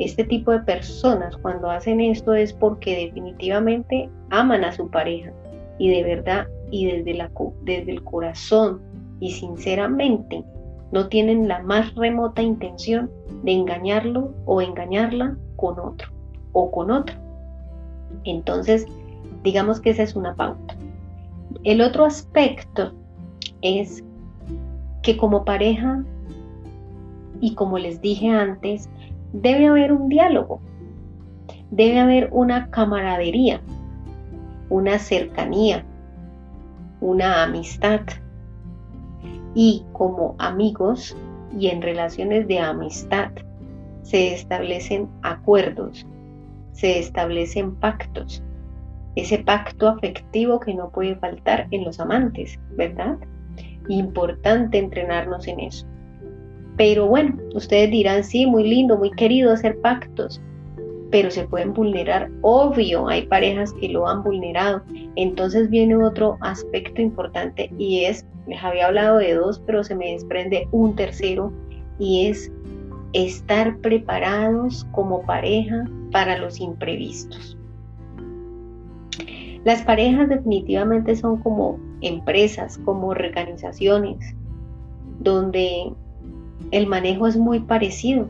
Este 0.00 0.24
tipo 0.24 0.50
de 0.50 0.60
personas 0.60 1.36
cuando 1.36 1.70
hacen 1.70 2.00
esto 2.00 2.34
es 2.34 2.52
porque 2.52 3.06
definitivamente 3.06 4.10
aman 4.30 4.64
a 4.64 4.72
su 4.72 4.90
pareja 4.90 5.32
y 5.78 5.90
de 5.90 6.02
verdad 6.02 6.46
y 6.70 6.86
desde, 6.86 7.92
el 7.92 8.04
corazón 8.04 8.80
y 9.20 9.30
sinceramente 9.30 10.44
no 10.92 11.08
tienen 11.08 11.46
la 11.46 11.62
más 11.62 11.94
remota 11.94 12.42
intención 12.42 13.10
de 13.44 13.52
engañarlo 13.52 14.34
o 14.46 14.60
engañarla 14.60 15.36
con 15.56 15.78
otro 15.78 16.10
o 16.52 16.70
con 16.70 16.90
otro. 16.90 17.14
Entonces, 18.24 18.86
Digamos 19.42 19.80
que 19.80 19.90
esa 19.90 20.02
es 20.02 20.16
una 20.16 20.34
pauta. 20.34 20.76
El 21.64 21.80
otro 21.80 22.04
aspecto 22.04 22.92
es 23.62 24.04
que 25.02 25.16
como 25.16 25.44
pareja, 25.44 26.04
y 27.40 27.54
como 27.54 27.78
les 27.78 28.00
dije 28.02 28.28
antes, 28.28 28.90
debe 29.32 29.68
haber 29.68 29.92
un 29.92 30.08
diálogo, 30.08 30.60
debe 31.70 32.00
haber 32.00 32.28
una 32.32 32.70
camaradería, 32.70 33.60
una 34.68 34.98
cercanía, 34.98 35.84
una 37.00 37.42
amistad. 37.42 38.00
Y 39.54 39.84
como 39.92 40.36
amigos 40.38 41.16
y 41.58 41.68
en 41.68 41.82
relaciones 41.82 42.46
de 42.46 42.60
amistad 42.60 43.30
se 44.02 44.34
establecen 44.34 45.08
acuerdos, 45.22 46.06
se 46.72 46.98
establecen 46.98 47.74
pactos, 47.74 48.42
ese 49.16 49.38
pacto 49.38 49.88
afectivo 49.88 50.60
que 50.60 50.74
no 50.74 50.90
puede 50.90 51.16
faltar 51.16 51.66
en 51.72 51.84
los 51.84 51.98
amantes, 51.98 52.58
¿verdad? 52.76 53.18
Importante 53.88 54.78
entrenarnos 54.78 55.48
en 55.48 55.60
eso. 55.60 55.86
Pero 56.80 57.06
bueno, 57.08 57.36
ustedes 57.52 57.90
dirán, 57.90 58.24
sí, 58.24 58.46
muy 58.46 58.66
lindo, 58.66 58.96
muy 58.96 59.10
querido 59.10 59.52
hacer 59.52 59.78
pactos, 59.82 60.40
pero 61.10 61.30
se 61.30 61.46
pueden 61.46 61.74
vulnerar. 61.74 62.30
Obvio, 62.40 63.06
hay 63.06 63.26
parejas 63.26 63.74
que 63.74 63.90
lo 63.90 64.08
han 64.08 64.22
vulnerado. 64.22 64.80
Entonces 65.14 65.68
viene 65.68 65.94
otro 65.94 66.38
aspecto 66.40 67.02
importante 67.02 67.70
y 67.76 68.06
es, 68.06 68.24
les 68.46 68.64
había 68.64 68.86
hablado 68.86 69.18
de 69.18 69.34
dos, 69.34 69.62
pero 69.66 69.84
se 69.84 69.94
me 69.94 70.12
desprende 70.12 70.68
un 70.72 70.96
tercero 70.96 71.52
y 71.98 72.28
es 72.28 72.50
estar 73.12 73.76
preparados 73.80 74.86
como 74.92 75.20
pareja 75.26 75.84
para 76.12 76.38
los 76.38 76.60
imprevistos. 76.60 77.58
Las 79.64 79.82
parejas 79.82 80.30
definitivamente 80.30 81.14
son 81.14 81.42
como 81.42 81.78
empresas, 82.00 82.78
como 82.86 83.08
organizaciones, 83.08 84.34
donde 85.18 85.92
el 86.70 86.86
manejo 86.86 87.26
es 87.26 87.36
muy 87.36 87.60
parecido. 87.60 88.28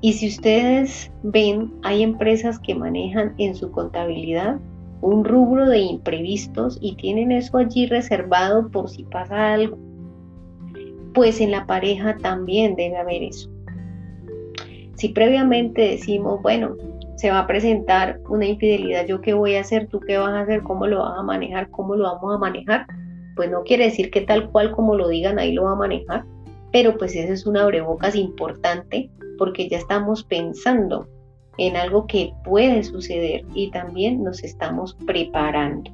Y 0.00 0.12
si 0.14 0.28
ustedes 0.28 1.10
ven, 1.22 1.72
hay 1.82 2.02
empresas 2.02 2.58
que 2.58 2.74
manejan 2.74 3.34
en 3.38 3.54
su 3.54 3.70
contabilidad 3.70 4.58
un 5.00 5.24
rubro 5.24 5.68
de 5.68 5.80
imprevistos 5.80 6.78
y 6.80 6.96
tienen 6.96 7.30
eso 7.30 7.58
allí 7.58 7.86
reservado 7.86 8.70
por 8.70 8.88
si 8.88 9.04
pasa 9.04 9.52
algo. 9.52 9.76
Pues 11.12 11.40
en 11.40 11.50
la 11.50 11.66
pareja 11.66 12.16
también 12.16 12.74
debe 12.74 12.96
haber 12.96 13.22
eso. 13.22 13.50
Si 14.96 15.10
previamente 15.10 15.82
decimos, 15.82 16.40
bueno, 16.42 16.76
se 17.16 17.30
va 17.30 17.40
a 17.40 17.46
presentar 17.46 18.20
una 18.28 18.46
infidelidad, 18.46 19.06
yo 19.06 19.20
qué 19.20 19.34
voy 19.34 19.56
a 19.56 19.60
hacer, 19.60 19.88
tú 19.88 20.00
qué 20.00 20.16
vas 20.18 20.30
a 20.30 20.40
hacer, 20.40 20.62
cómo 20.62 20.86
lo 20.86 21.00
vas 21.00 21.18
a 21.18 21.22
manejar, 21.22 21.70
cómo 21.70 21.96
lo 21.96 22.04
vamos 22.04 22.34
a 22.34 22.38
manejar, 22.38 22.86
pues 23.36 23.50
no 23.50 23.62
quiere 23.62 23.84
decir 23.84 24.10
que 24.10 24.22
tal 24.22 24.50
cual 24.50 24.72
como 24.72 24.96
lo 24.96 25.08
digan 25.08 25.38
ahí 25.38 25.52
lo 25.52 25.64
va 25.64 25.72
a 25.72 25.76
manejar, 25.76 26.24
pero 26.74 26.98
pues 26.98 27.14
esa 27.14 27.32
es 27.32 27.46
una 27.46 27.62
abrebocas 27.62 28.16
importante 28.16 29.08
porque 29.38 29.68
ya 29.68 29.78
estamos 29.78 30.24
pensando 30.24 31.06
en 31.56 31.76
algo 31.76 32.08
que 32.08 32.32
puede 32.44 32.82
suceder 32.82 33.46
y 33.54 33.70
también 33.70 34.24
nos 34.24 34.42
estamos 34.42 34.96
preparando. 35.06 35.92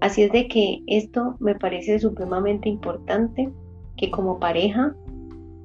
Así 0.00 0.22
es 0.22 0.30
de 0.30 0.46
que 0.46 0.78
esto 0.86 1.34
me 1.40 1.56
parece 1.56 1.98
supremamente 1.98 2.68
importante 2.68 3.50
que 3.96 4.12
como 4.12 4.38
pareja 4.38 4.94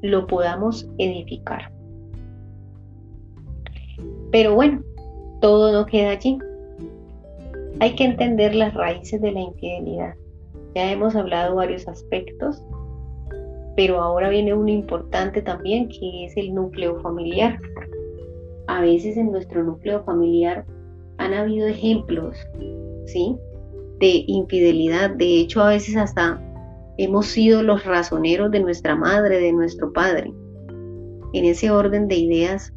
lo 0.01 0.25
podamos 0.25 0.89
edificar. 0.98 1.72
Pero 4.32 4.55
bueno, 4.55 4.82
todo 5.39 5.72
no 5.72 5.86
queda 5.86 6.10
allí. 6.10 6.39
Hay 7.79 7.94
que 7.94 8.05
entender 8.05 8.55
las 8.55 8.74
raíces 8.74 9.22
de 9.22 9.34
la 9.34 9.41
infidelidad. 9.41 10.15
Ya 10.74 10.91
hemos 10.91 11.15
hablado 11.15 11.58
varios 11.58 11.88
aspectos, 11.88 12.63
pero 13.75 14.01
ahora 14.01 14.29
viene 14.29 14.53
uno 14.53 14.70
importante 14.70 15.41
también 15.41 15.89
que 15.89 16.25
es 16.25 16.38
el 16.38 16.53
núcleo 16.53 17.00
familiar. 17.01 17.60
A 18.67 18.82
veces 18.82 19.17
en 19.17 19.32
nuestro 19.32 19.63
núcleo 19.63 20.03
familiar 20.03 20.65
han 21.17 21.34
habido 21.34 21.67
ejemplos, 21.67 22.38
¿sí? 23.05 23.36
De 24.00 24.24
infidelidad. 24.27 25.12
De 25.12 25.39
hecho, 25.39 25.62
a 25.62 25.70
veces 25.70 25.98
hasta 25.98 26.41
hemos 26.98 27.27
sido 27.27 27.63
los 27.63 27.84
razoneros 27.86 28.51
de 28.51 28.62
nuestra 28.62 28.96
madre, 28.96 29.39
de 29.39 29.51
nuestro 29.51 29.91
padre. 29.91 30.32
En 31.34 31.46
ese 31.46 31.70
orden 31.70 32.08
de 32.08 32.15
ideas, 32.15 32.74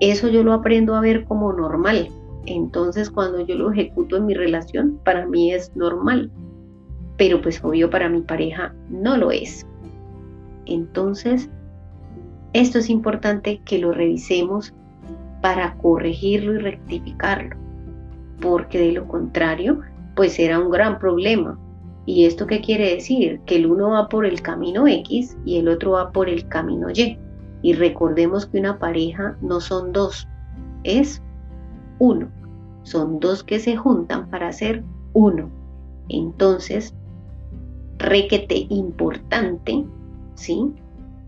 eso 0.00 0.28
yo 0.28 0.42
lo 0.42 0.54
aprendo 0.54 0.94
a 0.94 1.00
ver 1.00 1.24
como 1.24 1.52
normal. 1.52 2.08
Entonces 2.46 3.10
cuando 3.10 3.40
yo 3.40 3.54
lo 3.54 3.72
ejecuto 3.72 4.16
en 4.16 4.26
mi 4.26 4.34
relación, 4.34 4.98
para 5.04 5.26
mí 5.26 5.52
es 5.52 5.74
normal. 5.76 6.30
Pero 7.16 7.40
pues 7.40 7.62
obvio 7.62 7.90
para 7.90 8.08
mi 8.08 8.20
pareja 8.22 8.74
no 8.90 9.16
lo 9.16 9.30
es. 9.30 9.66
Entonces, 10.66 11.50
esto 12.52 12.78
es 12.78 12.90
importante 12.90 13.60
que 13.64 13.78
lo 13.78 13.92
revisemos 13.92 14.74
para 15.40 15.76
corregirlo 15.78 16.54
y 16.54 16.58
rectificarlo. 16.58 17.56
Porque 18.40 18.78
de 18.78 18.92
lo 18.92 19.06
contrario, 19.06 19.80
pues 20.14 20.34
será 20.34 20.58
un 20.58 20.70
gran 20.70 20.98
problema. 20.98 21.58
¿Y 22.06 22.26
esto 22.26 22.46
qué 22.46 22.60
quiere 22.60 22.94
decir? 22.94 23.40
Que 23.46 23.56
el 23.56 23.66
uno 23.66 23.90
va 23.90 24.08
por 24.08 24.26
el 24.26 24.42
camino 24.42 24.86
X 24.86 25.36
y 25.44 25.58
el 25.58 25.68
otro 25.68 25.92
va 25.92 26.12
por 26.12 26.28
el 26.28 26.46
camino 26.48 26.88
Y. 26.90 27.18
Y 27.62 27.72
recordemos 27.72 28.46
que 28.46 28.58
una 28.58 28.78
pareja 28.78 29.36
no 29.40 29.60
son 29.60 29.92
dos, 29.92 30.28
es 30.82 31.22
uno. 31.98 32.30
Son 32.82 33.18
dos 33.20 33.42
que 33.42 33.58
se 33.58 33.76
juntan 33.76 34.28
para 34.28 34.52
ser 34.52 34.84
uno. 35.14 35.50
Entonces, 36.08 36.94
requete 37.98 38.66
importante, 38.68 39.84
¿sí? 40.34 40.72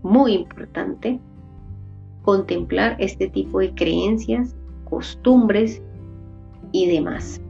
Muy 0.03 0.33
importante 0.33 1.19
contemplar 2.23 2.97
este 2.99 3.29
tipo 3.29 3.59
de 3.59 3.73
creencias, 3.73 4.55
costumbres 4.89 5.81
y 6.71 6.87
demás. 6.87 7.41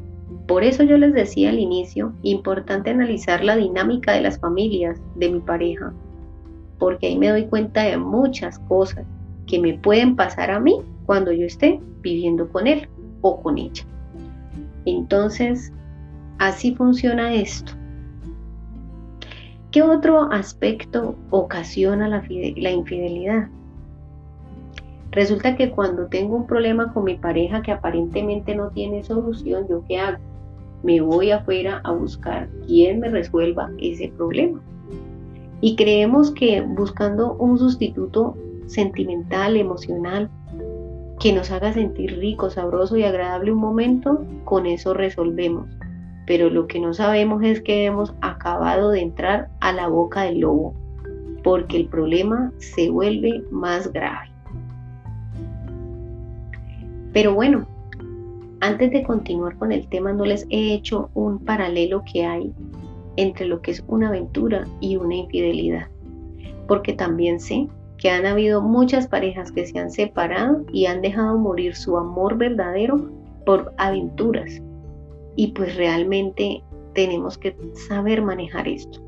Por 0.48 0.64
eso 0.64 0.84
yo 0.84 0.98
les 0.98 1.14
decía 1.14 1.50
al 1.50 1.60
inicio, 1.60 2.14
importante 2.22 2.92
analizar 2.92 3.44
la 3.44 3.56
dinámica 3.56 4.14
de 4.14 4.22
las 4.22 4.40
familias 4.40 5.02
de 5.16 5.32
mi 5.32 5.40
pareja, 5.40 5.94
porque 6.80 7.08
ahí 7.08 7.18
me 7.18 7.30
doy 7.30 7.46
cuenta 7.48 7.84
de 7.84 7.98
muchas 7.98 8.60
cosas 8.60 9.06
que 9.48 9.60
me 9.60 9.74
pueden 9.80 10.16
pasar 10.16 10.52
a 10.52 10.60
mí 10.60 10.76
cuando 11.06 11.32
yo 11.32 11.46
esté 11.46 11.80
viviendo 12.02 12.48
con 12.50 12.68
él 12.68 12.88
o 13.22 13.42
con 13.42 13.58
ella. 13.58 13.84
Entonces, 14.86 15.74
así 16.38 16.76
funciona 16.76 17.34
esto. 17.34 17.74
¿Qué 19.72 19.82
otro 19.82 20.32
aspecto 20.32 21.16
ocasiona 21.30 22.08
la, 22.08 22.72
infidelidad? 22.72 23.50
Resulta 25.12 25.58
que 25.58 25.72
cuando 25.72 26.08
tengo 26.08 26.38
un 26.38 26.48
problema 26.48 26.94
con 26.94 27.04
mi 27.04 27.16
pareja 27.16 27.62
que 27.62 27.74
aparentemente 27.74 28.56
no 28.56 28.70
tiene 28.70 29.04
solución, 29.04 29.68
¿yo 29.70 29.84
qué 29.88 30.00
hago? 30.00 30.20
Me 30.84 31.02
voy 31.02 31.32
afuera 31.32 31.82
a 31.84 31.92
buscar 31.92 32.48
quién 32.66 33.02
me 33.02 33.10
resuelva 33.10 33.70
ese 33.80 34.08
problema. 34.16 34.62
Y 35.60 35.76
creemos 35.76 36.32
que 36.32 36.62
buscando 36.62 37.34
un 37.34 37.58
sustituto 37.58 38.38
sentimental, 38.68 39.58
emocional, 39.58 40.30
que 41.20 41.34
nos 41.34 41.52
haga 41.52 41.74
sentir 41.74 42.18
rico, 42.20 42.50
sabroso 42.50 42.96
y 42.96 43.04
agradable 43.04 43.52
un 43.52 43.60
momento, 43.60 44.24
con 44.46 44.66
eso 44.66 44.94
resolvemos. 44.94 45.68
Pero 46.28 46.52
lo 46.52 46.68
que 46.68 46.80
no 46.80 46.94
sabemos 46.94 47.42
es 47.44 47.62
que 47.62 47.86
hemos 47.86 48.14
acabado 48.22 48.92
de 48.92 49.02
entrar 49.02 49.50
a 49.62 49.72
la 49.72 49.88
boca 49.88 50.24
del 50.24 50.42
lobo, 50.42 50.76
porque 51.42 51.78
el 51.78 51.88
problema 51.88 52.52
se 52.58 52.92
vuelve 52.92 53.44
más 53.50 53.92
grave. 53.92 54.30
Pero 57.14 57.34
bueno, 57.34 57.66
antes 58.60 58.92
de 58.92 59.04
continuar 59.04 59.58
con 59.58 59.72
el 59.72 59.88
tema, 59.88 60.14
no 60.14 60.26
les 60.26 60.46
he 60.50 60.74
hecho 60.74 61.10
un 61.14 61.40
paralelo 61.40 62.04
que 62.12 62.26
hay 62.26 62.54
entre 63.16 63.46
lo 63.46 63.62
que 63.62 63.72
es 63.72 63.84
una 63.88 64.10
aventura 64.10 64.68
y 64.82 64.98
una 64.98 65.16
infidelidad, 65.16 65.88
porque 66.68 66.94
también 66.94 67.40
sé 67.40 67.68
que 67.98 68.10
han 68.12 68.26
habido 68.26 68.62
muchas 68.62 69.08
parejas 69.08 69.52
que 69.52 69.66
se 69.66 69.80
han 69.80 69.90
separado 69.90 70.66
y 70.72 70.86
han 70.86 71.02
dejado 71.02 71.38
morir 71.38 71.76
su 71.76 71.98
amor 71.98 72.38
verdadero 72.38 73.10
por 73.46 73.74
aventuras. 73.78 74.62
Y 75.38 75.54
pues 75.54 75.78
realmente 75.78 76.62
tenemos 76.94 77.38
que 77.38 77.56
saber 77.88 78.22
manejar 78.22 78.68
esto. 78.68 79.00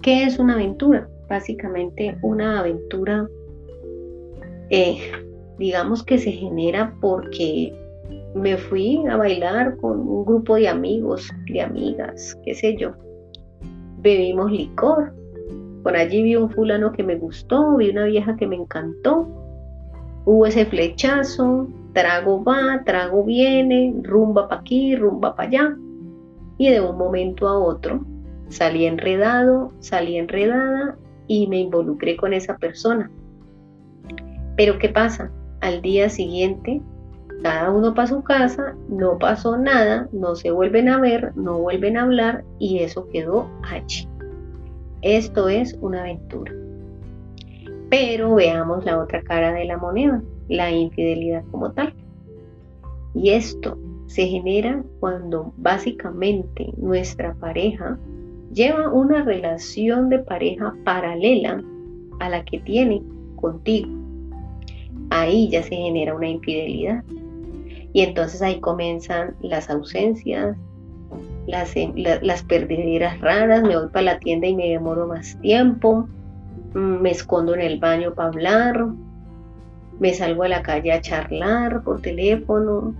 ¿Qué 0.00 0.24
es 0.24 0.38
una 0.38 0.54
aventura? 0.54 1.08
Básicamente 1.28 2.16
una 2.22 2.60
aventura, 2.60 3.28
eh, 4.70 4.98
digamos 5.58 6.02
que 6.02 6.18
se 6.18 6.32
genera 6.32 6.96
porque 7.00 7.74
me 8.34 8.56
fui 8.56 9.04
a 9.08 9.16
bailar 9.16 9.76
con 9.76 10.00
un 10.00 10.24
grupo 10.24 10.56
de 10.56 10.68
amigos, 10.68 11.30
de 11.52 11.60
amigas, 11.60 12.38
qué 12.44 12.54
sé 12.54 12.76
yo. 12.76 12.92
Bebimos 13.98 14.50
licor, 14.50 15.12
por 15.82 15.96
allí 15.96 16.22
vi 16.22 16.36
un 16.36 16.50
fulano 16.50 16.92
que 16.92 17.02
me 17.02 17.16
gustó, 17.16 17.76
vi 17.76 17.90
una 17.90 18.04
vieja 18.04 18.36
que 18.36 18.46
me 18.46 18.56
encantó. 18.56 19.28
Hubo 20.24 20.46
ese 20.46 20.66
flechazo, 20.66 21.68
trago 21.92 22.42
va, 22.42 22.82
trago 22.84 23.24
viene, 23.24 23.94
rumba 24.02 24.48
para 24.48 24.60
aquí, 24.60 24.96
rumba 24.96 25.34
para 25.34 25.48
allá. 25.48 25.76
Y 26.58 26.68
de 26.70 26.80
un 26.80 26.96
momento 26.98 27.48
a 27.48 27.58
otro 27.58 28.04
salí 28.48 28.84
enredado, 28.86 29.72
salí 29.78 30.16
enredada 30.16 30.96
y 31.26 31.46
me 31.46 31.58
involucré 31.58 32.16
con 32.16 32.32
esa 32.32 32.56
persona. 32.56 33.10
Pero 34.56 34.78
¿qué 34.78 34.88
pasa? 34.88 35.30
Al 35.60 35.80
día 35.80 36.08
siguiente, 36.08 36.82
cada 37.42 37.70
uno 37.70 37.94
para 37.94 38.08
su 38.08 38.22
casa, 38.22 38.74
no 38.88 39.18
pasó 39.18 39.56
nada, 39.56 40.08
no 40.12 40.34
se 40.34 40.50
vuelven 40.50 40.88
a 40.88 41.00
ver, 41.00 41.34
no 41.36 41.58
vuelven 41.58 41.96
a 41.96 42.02
hablar 42.02 42.44
y 42.58 42.80
eso 42.80 43.08
quedó 43.08 43.48
allí. 43.62 44.08
Esto 45.02 45.48
es 45.48 45.78
una 45.80 46.00
aventura. 46.00 46.52
Pero 47.90 48.36
veamos 48.36 48.84
la 48.84 48.98
otra 48.98 49.20
cara 49.22 49.52
de 49.52 49.64
la 49.64 49.76
moneda, 49.76 50.22
la 50.48 50.70
infidelidad 50.70 51.44
como 51.50 51.72
tal. 51.72 51.92
Y 53.14 53.30
esto 53.30 53.76
se 54.06 54.26
genera 54.26 54.82
cuando 55.00 55.52
básicamente 55.56 56.72
nuestra 56.76 57.34
pareja 57.34 57.98
lleva 58.52 58.92
una 58.92 59.24
relación 59.24 60.08
de 60.08 60.20
pareja 60.20 60.74
paralela 60.84 61.62
a 62.20 62.28
la 62.28 62.44
que 62.44 62.60
tiene 62.60 63.02
contigo. 63.36 63.88
Ahí 65.10 65.48
ya 65.48 65.62
se 65.62 65.74
genera 65.74 66.14
una 66.14 66.28
infidelidad. 66.28 67.04
Y 67.92 68.02
entonces 68.02 68.40
ahí 68.40 68.60
comienzan 68.60 69.34
las 69.40 69.68
ausencias, 69.68 70.56
las, 71.48 71.74
las 71.96 72.46
raras, 73.20 73.62
me 73.62 73.76
voy 73.76 73.88
para 73.88 74.02
la 74.02 74.18
tienda 74.20 74.46
y 74.46 74.54
me 74.54 74.68
demoro 74.68 75.08
más 75.08 75.36
tiempo, 75.40 76.08
me 76.74 77.10
escondo 77.10 77.54
en 77.54 77.60
el 77.60 77.78
baño 77.78 78.14
para 78.14 78.28
hablar, 78.28 78.86
me 79.98 80.14
salgo 80.14 80.44
a 80.44 80.48
la 80.48 80.62
calle 80.62 80.92
a 80.92 81.00
charlar 81.00 81.82
por 81.82 82.00
teléfono, 82.00 82.94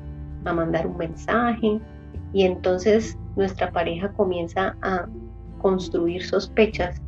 a 0.44 0.52
mandar 0.52 0.86
un 0.86 0.96
mensaje 0.96 1.80
y 2.32 2.44
entonces 2.44 3.16
nuestra 3.36 3.70
pareja 3.70 4.12
comienza 4.12 4.76
a 4.82 5.06
construir 5.60 6.24
sospechas 6.24 7.00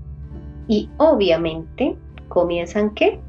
y 0.68 0.88
obviamente 0.98 1.96
comienzan 2.28 2.90
qué? 2.94 3.20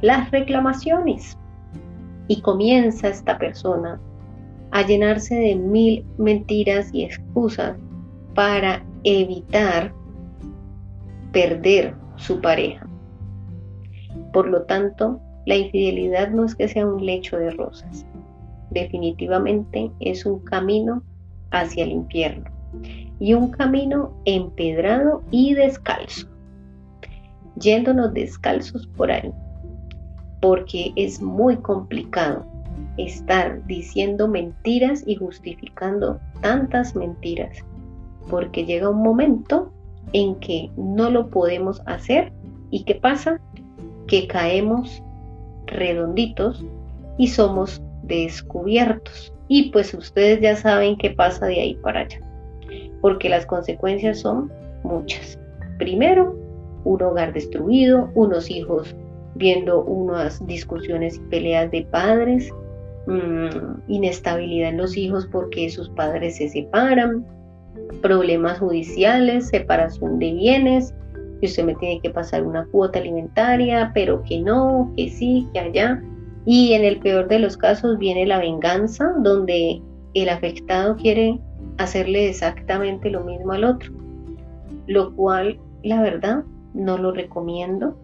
Las 0.00 0.30
reclamaciones. 0.30 1.36
Y 2.26 2.40
comienza 2.40 3.08
esta 3.08 3.36
persona 3.36 4.00
a 4.70 4.82
llenarse 4.82 5.34
de 5.34 5.56
mil 5.56 6.06
mentiras 6.16 6.88
y 6.92 7.04
excusas 7.04 7.76
para 8.34 8.82
evitar 9.04 9.92
perder 11.32 11.94
su 12.16 12.40
pareja. 12.40 12.86
Por 14.32 14.48
lo 14.48 14.62
tanto, 14.62 15.20
la 15.46 15.56
infidelidad 15.56 16.30
no 16.30 16.44
es 16.44 16.54
que 16.54 16.68
sea 16.68 16.86
un 16.86 17.04
lecho 17.04 17.36
de 17.36 17.50
rosas, 17.50 18.06
definitivamente 18.70 19.90
es 20.00 20.26
un 20.26 20.40
camino 20.40 21.02
hacia 21.50 21.84
el 21.84 21.92
infierno 21.92 22.50
y 23.20 23.34
un 23.34 23.50
camino 23.50 24.12
empedrado 24.24 25.22
y 25.30 25.54
descalzo, 25.54 26.28
yéndonos 27.56 28.12
descalzos 28.12 28.86
por 28.88 29.10
ahí, 29.10 29.32
porque 30.40 30.92
es 30.96 31.22
muy 31.22 31.56
complicado 31.56 32.44
estar 32.96 33.64
diciendo 33.66 34.28
mentiras 34.28 35.04
y 35.06 35.16
justificando 35.16 36.18
tantas 36.40 36.94
mentiras, 36.96 37.58
porque 38.28 38.64
llega 38.64 38.90
un 38.90 39.02
momento 39.02 39.72
en 40.12 40.36
que 40.36 40.70
no 40.76 41.10
lo 41.10 41.28
podemos 41.28 41.82
hacer 41.86 42.32
y 42.70 42.84
¿qué 42.84 42.94
pasa? 42.94 43.40
Que 44.06 44.26
caemos 44.26 45.02
redonditos 45.66 46.64
y 47.18 47.28
somos 47.28 47.82
descubiertos. 48.02 49.32
Y 49.48 49.70
pues 49.70 49.92
ustedes 49.94 50.40
ya 50.40 50.56
saben 50.56 50.96
qué 50.96 51.10
pasa 51.10 51.46
de 51.46 51.60
ahí 51.60 51.74
para 51.76 52.00
allá, 52.00 52.20
porque 53.00 53.28
las 53.28 53.46
consecuencias 53.46 54.20
son 54.20 54.50
muchas. 54.82 55.38
Primero, 55.78 56.34
un 56.84 57.02
hogar 57.02 57.32
destruido, 57.32 58.10
unos 58.14 58.50
hijos 58.50 58.94
viendo 59.34 59.82
unas 59.84 60.44
discusiones 60.46 61.16
y 61.16 61.20
peleas 61.30 61.70
de 61.70 61.82
padres, 61.82 62.52
Mm, 63.06 63.82
inestabilidad 63.88 64.70
en 64.70 64.78
los 64.78 64.96
hijos 64.96 65.28
porque 65.30 65.68
sus 65.68 65.90
padres 65.90 66.36
se 66.36 66.48
separan, 66.48 67.26
problemas 68.02 68.58
judiciales, 68.58 69.48
separación 69.48 70.18
de 70.18 70.32
bienes, 70.32 70.94
que 71.40 71.46
usted 71.46 71.64
me 71.64 71.74
tiene 71.76 72.00
que 72.00 72.10
pasar 72.10 72.44
una 72.44 72.66
cuota 72.66 72.98
alimentaria, 72.98 73.90
pero 73.94 74.22
que 74.22 74.40
no, 74.40 74.92
que 74.96 75.08
sí, 75.08 75.48
que 75.52 75.60
allá. 75.60 76.02
Y 76.46 76.72
en 76.74 76.84
el 76.84 76.98
peor 76.98 77.28
de 77.28 77.38
los 77.38 77.56
casos 77.56 77.98
viene 77.98 78.26
la 78.26 78.38
venganza, 78.38 79.12
donde 79.18 79.80
el 80.14 80.28
afectado 80.28 80.96
quiere 80.96 81.38
hacerle 81.78 82.28
exactamente 82.28 83.10
lo 83.10 83.24
mismo 83.24 83.52
al 83.52 83.64
otro, 83.64 83.92
lo 84.86 85.14
cual 85.14 85.58
la 85.82 86.02
verdad 86.02 86.44
no 86.72 86.98
lo 86.98 87.12
recomiendo, 87.12 87.96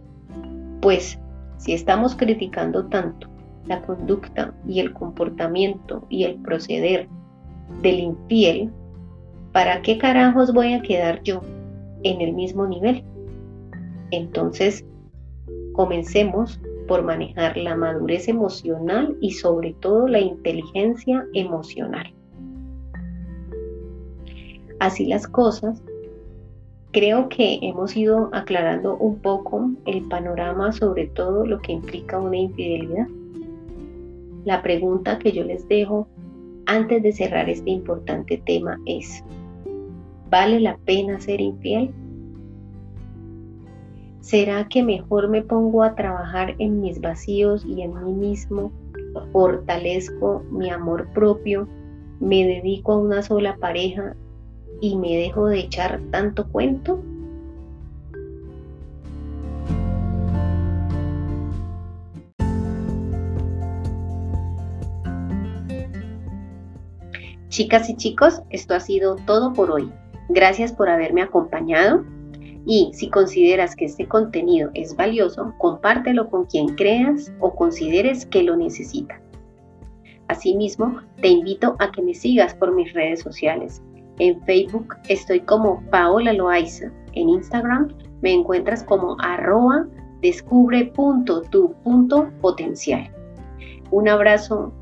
pues 0.80 1.18
si 1.58 1.72
estamos 1.72 2.14
criticando 2.16 2.86
tanto 2.86 3.28
la 3.66 3.82
conducta 3.82 4.54
y 4.66 4.80
el 4.80 4.92
comportamiento 4.92 6.06
y 6.08 6.24
el 6.24 6.36
proceder 6.36 7.08
del 7.82 8.00
infiel, 8.00 8.70
¿para 9.52 9.82
qué 9.82 9.98
carajos 9.98 10.52
voy 10.52 10.74
a 10.74 10.82
quedar 10.82 11.22
yo 11.22 11.42
en 12.02 12.20
el 12.20 12.32
mismo 12.32 12.66
nivel? 12.66 13.04
Entonces, 14.10 14.84
comencemos 15.72 16.60
por 16.88 17.02
manejar 17.02 17.56
la 17.56 17.76
madurez 17.76 18.28
emocional 18.28 19.16
y 19.20 19.32
sobre 19.32 19.74
todo 19.74 20.08
la 20.08 20.20
inteligencia 20.20 21.24
emocional. 21.34 22.12
Así 24.80 25.06
las 25.06 25.26
cosas, 25.26 25.82
creo 26.90 27.28
que 27.28 27.58
hemos 27.62 27.96
ido 27.96 28.30
aclarando 28.32 28.96
un 28.96 29.20
poco 29.20 29.70
el 29.84 30.02
panorama 30.08 30.72
sobre 30.72 31.06
todo 31.08 31.46
lo 31.46 31.60
que 31.60 31.72
implica 31.72 32.18
una 32.18 32.38
infidelidad. 32.38 33.06
La 34.44 34.62
pregunta 34.62 35.18
que 35.18 35.32
yo 35.32 35.44
les 35.44 35.68
dejo 35.68 36.08
antes 36.66 37.02
de 37.02 37.12
cerrar 37.12 37.48
este 37.48 37.70
importante 37.70 38.42
tema 38.46 38.80
es, 38.86 39.22
¿vale 40.30 40.60
la 40.60 40.76
pena 40.78 41.20
ser 41.20 41.40
infiel? 41.40 41.92
¿Será 44.20 44.68
que 44.68 44.82
mejor 44.82 45.28
me 45.28 45.42
pongo 45.42 45.82
a 45.82 45.96
trabajar 45.96 46.54
en 46.58 46.80
mis 46.80 47.00
vacíos 47.00 47.64
y 47.66 47.82
en 47.82 48.04
mí 48.04 48.12
mismo? 48.12 48.70
Fortalezco 49.32 50.44
mi 50.52 50.70
amor 50.70 51.08
propio, 51.12 51.66
me 52.20 52.46
dedico 52.46 52.92
a 52.92 52.98
una 52.98 53.22
sola 53.22 53.56
pareja 53.56 54.14
y 54.80 54.96
me 54.96 55.16
dejo 55.16 55.46
de 55.46 55.60
echar 55.60 56.00
tanto 56.12 56.46
cuento? 56.48 57.02
Chicas 67.48 67.90
y 67.90 67.96
chicos, 67.96 68.42
esto 68.50 68.74
ha 68.74 68.80
sido 68.80 69.16
todo 69.26 69.52
por 69.52 69.72
hoy. 69.72 69.90
Gracias 70.32 70.72
por 70.72 70.88
haberme 70.88 71.22
acompañado 71.22 72.04
y 72.64 72.92
si 72.94 73.10
consideras 73.10 73.74
que 73.74 73.86
este 73.86 74.06
contenido 74.06 74.70
es 74.74 74.94
valioso, 74.94 75.52
compártelo 75.58 76.30
con 76.30 76.44
quien 76.44 76.76
creas 76.76 77.32
o 77.40 77.52
consideres 77.52 78.26
que 78.26 78.44
lo 78.44 78.56
necesita. 78.56 79.20
Asimismo, 80.28 81.00
te 81.20 81.26
invito 81.26 81.74
a 81.80 81.90
que 81.90 82.00
me 82.00 82.14
sigas 82.14 82.54
por 82.54 82.72
mis 82.72 82.92
redes 82.92 83.22
sociales. 83.22 83.82
En 84.20 84.40
Facebook 84.42 84.94
estoy 85.08 85.40
como 85.40 85.82
Paola 85.90 86.32
Loaiza. 86.32 86.92
En 87.14 87.28
Instagram 87.28 87.88
me 88.22 88.32
encuentras 88.32 88.84
como 88.84 89.16
arroba 89.20 89.88
descubre.tu.potencial. 90.22 93.10
Un 93.90 94.08
abrazo 94.08 94.72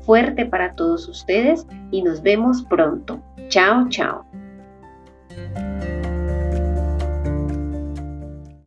fuerte 0.00 0.46
para 0.46 0.74
todos 0.74 1.08
ustedes 1.08 1.64
y 1.92 2.02
nos 2.02 2.22
vemos 2.22 2.64
pronto. 2.64 3.20
Chao, 3.50 3.88
chao. 3.88 4.24
嗯。 5.36 5.73